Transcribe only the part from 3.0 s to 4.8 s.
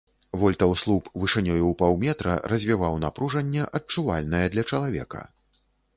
напружанне, адчувальнае для